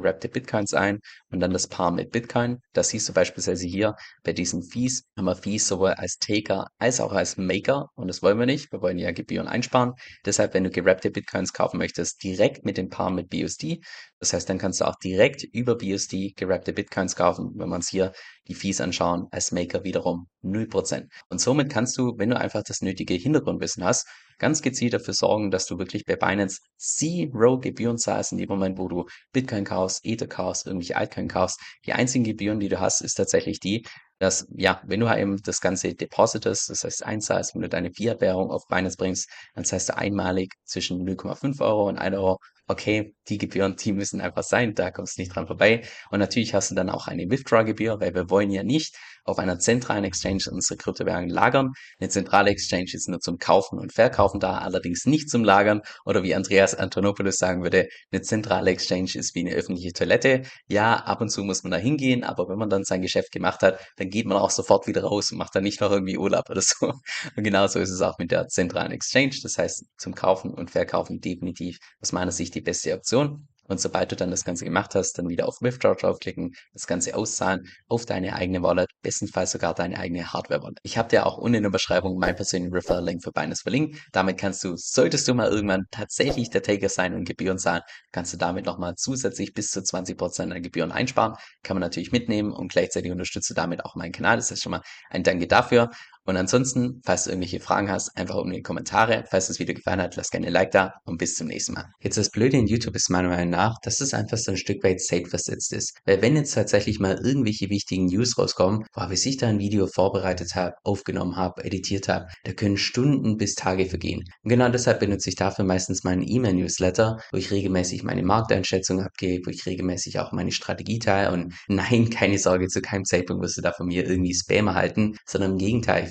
gerappte 0.00 0.28
Bitcoins 0.28 0.74
ein 0.74 1.00
und 1.30 1.40
dann 1.40 1.52
das 1.52 1.68
Paar 1.68 1.90
mit 1.90 2.10
Bitcoin. 2.10 2.58
Das 2.72 2.90
siehst 2.90 3.08
du 3.08 3.12
beispielsweise 3.12 3.66
hier 3.66 3.94
bei 4.22 4.32
diesen 4.32 4.62
Fees. 4.62 5.04
Haben 5.16 5.26
wir 5.26 5.36
Fees 5.36 5.68
sowohl 5.68 5.90
als 5.90 6.18
Taker 6.18 6.66
als 6.78 7.00
auch 7.00 7.12
als 7.12 7.36
Maker 7.36 7.88
und 7.94 8.08
das 8.08 8.22
wollen 8.22 8.38
wir 8.38 8.46
nicht. 8.46 8.70
Wir 8.72 8.82
wollen 8.82 8.98
ja 8.98 9.12
Gebühren 9.12 9.48
einsparen. 9.48 9.92
Deshalb, 10.24 10.54
wenn 10.54 10.64
du 10.64 10.70
gerappte 10.70 11.10
Bitcoins 11.10 11.52
kaufen 11.52 11.78
möchtest, 11.78 12.22
direkt 12.22 12.64
mit 12.64 12.76
dem 12.76 12.88
Paar 12.88 13.10
mit 13.10 13.30
BUSD. 13.30 13.80
Das 14.18 14.32
heißt, 14.32 14.48
dann 14.48 14.58
kannst 14.58 14.80
du 14.80 14.86
auch 14.86 14.96
direkt 14.96 15.44
über 15.44 15.76
BUSD 15.76 16.32
gerappte 16.36 16.72
Bitcoins 16.72 17.16
kaufen. 17.16 17.52
Wenn 17.54 17.68
wir 17.68 17.76
uns 17.76 17.88
hier 17.88 18.12
die 18.48 18.54
Fees 18.54 18.80
anschauen, 18.80 19.26
als 19.30 19.52
Maker 19.52 19.84
wiederum 19.84 20.28
0%. 20.42 21.08
Und 21.28 21.40
somit 21.40 21.70
kannst 21.70 21.98
du, 21.98 22.14
wenn 22.16 22.30
du 22.30 22.38
einfach 22.38 22.62
das 22.62 22.80
nötige 22.80 23.14
Hintergrundwissen 23.14 23.84
hast, 23.84 24.06
ganz 24.38 24.62
gezielt 24.62 24.94
dafür 24.94 25.14
sorgen, 25.14 25.50
dass 25.50 25.66
du 25.66 25.78
wirklich 25.78 26.04
bei 26.04 26.16
Binance 26.16 26.60
Zero 26.76 27.58
Gebühren 27.58 27.98
zahlst 27.98 28.32
in 28.32 28.38
dem 28.38 28.48
Moment, 28.48 28.78
wo 28.78 28.88
du 28.88 29.06
Bitcoin 29.32 29.64
kaufst, 29.64 30.04
Ether 30.04 30.26
kaufst, 30.26 30.66
irgendwelche 30.66 30.96
Altcoin 30.96 31.28
kaufst. 31.28 31.60
Die 31.86 31.92
einzigen 31.92 32.24
Gebühren, 32.24 32.60
die 32.60 32.68
du 32.68 32.80
hast, 32.80 33.00
ist 33.00 33.14
tatsächlich 33.14 33.60
die, 33.60 33.84
dass, 34.18 34.46
ja, 34.56 34.80
wenn 34.86 35.00
du 35.00 35.08
halt 35.08 35.20
eben 35.20 35.36
das 35.42 35.60
Ganze 35.60 35.94
depositest, 35.94 36.70
das 36.70 36.84
heißt 36.84 37.04
einzahlst, 37.04 37.54
wenn 37.54 37.62
du 37.62 37.68
deine 37.68 37.92
Fiat-Währung 37.92 38.50
auf 38.50 38.66
Binance 38.68 38.96
bringst, 38.96 39.28
dann 39.54 39.64
zahlst 39.64 39.90
du 39.90 39.96
einmalig 39.96 40.54
zwischen 40.64 41.06
0,5 41.06 41.60
Euro 41.60 41.88
und 41.88 41.98
1 41.98 42.16
Euro 42.16 42.38
okay, 42.68 43.14
die 43.28 43.38
Gebühren, 43.38 43.76
die 43.76 43.92
müssen 43.92 44.20
einfach 44.20 44.42
sein, 44.42 44.74
da 44.74 44.90
kommst 44.90 45.16
du 45.16 45.22
nicht 45.22 45.34
dran 45.34 45.46
vorbei. 45.46 45.82
Und 46.10 46.18
natürlich 46.18 46.54
hast 46.54 46.70
du 46.70 46.74
dann 46.74 46.90
auch 46.90 47.06
eine 47.06 47.30
Withdraw-Gebühr, 47.30 48.00
weil 48.00 48.14
wir 48.14 48.28
wollen 48.30 48.50
ja 48.50 48.62
nicht 48.62 48.96
auf 49.26 49.38
einer 49.38 49.58
zentralen 49.58 50.04
Exchange 50.04 50.44
unsere 50.50 50.76
Kryptowährungen 50.76 51.30
lagern. 51.30 51.72
Eine 51.98 52.08
zentrale 52.08 52.50
Exchange 52.50 52.90
ist 52.92 53.08
nur 53.08 53.20
zum 53.20 53.38
Kaufen 53.38 53.78
und 53.78 53.92
Verkaufen 53.92 54.40
da, 54.40 54.58
allerdings 54.58 55.04
nicht 55.04 55.28
zum 55.28 55.44
Lagern. 55.44 55.82
Oder 56.04 56.22
wie 56.22 56.34
Andreas 56.34 56.74
Antonopoulos 56.74 57.36
sagen 57.36 57.62
würde, 57.62 57.88
eine 58.12 58.22
zentrale 58.22 58.70
Exchange 58.70 59.10
ist 59.14 59.34
wie 59.34 59.40
eine 59.40 59.54
öffentliche 59.54 59.92
Toilette. 59.92 60.42
Ja, 60.68 60.96
ab 60.96 61.20
und 61.20 61.30
zu 61.30 61.42
muss 61.44 61.62
man 61.62 61.72
da 61.72 61.76
hingehen, 61.76 62.24
aber 62.24 62.48
wenn 62.48 62.58
man 62.58 62.70
dann 62.70 62.84
sein 62.84 63.02
Geschäft 63.02 63.32
gemacht 63.32 63.62
hat, 63.62 63.80
dann 63.96 64.10
geht 64.10 64.26
man 64.26 64.38
auch 64.38 64.50
sofort 64.50 64.86
wieder 64.86 65.02
raus 65.02 65.32
und 65.32 65.38
macht 65.38 65.54
dann 65.54 65.64
nicht 65.64 65.80
noch 65.80 65.90
irgendwie 65.90 66.18
Urlaub 66.18 66.48
oder 66.50 66.60
so. 66.62 66.92
Und 67.36 67.44
genauso 67.44 67.78
ist 67.80 67.90
es 67.90 68.00
auch 68.00 68.18
mit 68.18 68.30
der 68.30 68.48
zentralen 68.48 68.92
Exchange. 68.92 69.36
Das 69.42 69.58
heißt, 69.58 69.84
zum 69.98 70.14
Kaufen 70.14 70.52
und 70.54 70.70
Verkaufen 70.70 71.20
definitiv 71.20 71.78
aus 72.00 72.12
meiner 72.12 72.32
Sicht 72.32 72.54
die 72.54 72.60
beste 72.60 72.94
Option. 72.94 73.46
Und 73.68 73.80
sobald 73.80 74.12
du 74.12 74.16
dann 74.16 74.30
das 74.30 74.44
Ganze 74.44 74.64
gemacht 74.64 74.94
hast, 74.94 75.18
dann 75.18 75.28
wieder 75.28 75.48
auf 75.48 75.60
Withdraw 75.60 75.94
draufklicken, 75.94 76.54
das 76.72 76.86
Ganze 76.86 77.16
auszahlen 77.16 77.66
auf 77.88 78.06
deine 78.06 78.34
eigene 78.34 78.62
Wallet, 78.62 78.88
bestenfalls 79.02 79.52
sogar 79.52 79.74
deine 79.74 79.98
eigene 79.98 80.32
Hardware-Wallet. 80.32 80.78
Ich 80.82 80.98
habe 80.98 81.08
dir 81.08 81.26
auch 81.26 81.38
unten 81.38 81.56
in 81.56 81.62
der 81.62 81.70
Beschreibung 81.70 82.18
meinen 82.18 82.36
persönlichen 82.36 82.74
Referral-Link 82.74 83.22
für 83.22 83.32
Binance 83.32 83.62
verlinkt. 83.62 83.98
Damit 84.12 84.38
kannst 84.38 84.62
du, 84.64 84.76
solltest 84.76 85.28
du 85.28 85.34
mal 85.34 85.50
irgendwann 85.50 85.84
tatsächlich 85.90 86.50
der 86.50 86.62
Taker 86.62 86.88
sein 86.88 87.14
und 87.14 87.26
Gebühren 87.26 87.58
zahlen, 87.58 87.82
kannst 88.12 88.32
du 88.32 88.36
damit 88.36 88.66
nochmal 88.66 88.94
zusätzlich 88.96 89.52
bis 89.52 89.70
zu 89.70 89.80
20% 89.80 90.52
an 90.52 90.62
Gebühren 90.62 90.92
einsparen. 90.92 91.34
Kann 91.62 91.76
man 91.76 91.82
natürlich 91.82 92.12
mitnehmen 92.12 92.52
und 92.52 92.72
gleichzeitig 92.72 93.10
unterstütze 93.10 93.54
damit 93.54 93.84
auch 93.84 93.94
meinen 93.96 94.12
Kanal. 94.12 94.36
Das 94.36 94.50
ist 94.50 94.62
schon 94.62 94.72
mal 94.72 94.82
ein 95.10 95.22
Danke 95.22 95.46
dafür. 95.46 95.90
Und 96.26 96.36
ansonsten, 96.36 97.00
falls 97.04 97.24
du 97.24 97.30
irgendwelche 97.30 97.60
Fragen 97.60 97.90
hast, 97.90 98.16
einfach 98.16 98.36
um 98.36 98.50
die 98.50 98.62
Kommentare. 98.62 99.24
Falls 99.30 99.46
das 99.46 99.58
Video 99.58 99.74
gefallen 99.74 100.00
hat, 100.00 100.16
lass 100.16 100.30
gerne 100.30 100.48
ein 100.48 100.52
Like 100.52 100.72
da 100.72 100.94
und 101.04 101.18
bis 101.18 101.34
zum 101.34 101.46
nächsten 101.46 101.74
Mal. 101.74 101.86
Jetzt 102.00 102.18
das 102.18 102.30
Blöde 102.30 102.56
in 102.56 102.66
YouTube 102.66 102.96
ist 102.96 103.10
meiner 103.10 103.28
Meinung 103.28 103.50
nach, 103.50 103.76
dass 103.82 104.00
es 104.00 104.12
einfach 104.12 104.36
so 104.36 104.50
ein 104.50 104.56
Stück 104.56 104.82
weit 104.82 105.00
safe 105.00 105.26
versetzt 105.26 105.72
ist. 105.72 105.96
Weil 106.04 106.22
wenn 106.22 106.36
jetzt 106.36 106.54
tatsächlich 106.54 106.98
mal 106.98 107.18
irgendwelche 107.22 107.70
wichtigen 107.70 108.06
News 108.06 108.36
rauskommen, 108.38 108.84
boah, 108.92 109.08
bis 109.08 109.24
ich 109.24 109.36
da 109.36 109.48
ein 109.48 109.60
Video 109.60 109.86
vorbereitet 109.86 110.54
habe, 110.54 110.74
aufgenommen 110.82 111.36
habe, 111.36 111.64
editiert 111.64 112.08
habe, 112.08 112.26
da 112.44 112.52
können 112.52 112.76
Stunden 112.76 113.36
bis 113.36 113.54
Tage 113.54 113.86
vergehen. 113.86 114.24
Und 114.42 114.50
genau 114.50 114.68
deshalb 114.68 115.00
benutze 115.00 115.28
ich 115.28 115.36
dafür 115.36 115.64
meistens 115.64 116.02
meinen 116.02 116.26
E-Mail-Newsletter, 116.26 117.20
wo 117.30 117.36
ich 117.36 117.52
regelmäßig 117.52 118.02
meine 118.02 118.22
Markteinschätzung 118.24 119.00
abgebe, 119.00 119.46
wo 119.46 119.50
ich 119.50 119.64
regelmäßig 119.64 120.18
auch 120.18 120.32
meine 120.32 120.50
Strategie 120.52 120.98
teile 120.98 121.32
und 121.32 121.54
nein, 121.68 122.10
keine 122.10 122.38
Sorge, 122.38 122.66
zu 122.66 122.80
keinem 122.80 123.04
Zeitpunkt 123.04 123.42
wirst 123.44 123.58
du 123.58 123.62
da 123.62 123.72
von 123.72 123.86
mir 123.86 124.04
irgendwie 124.06 124.34
Spam 124.34 124.66
erhalten, 124.66 125.16
sondern 125.24 125.52
im 125.52 125.58
Gegenteil, 125.58 126.10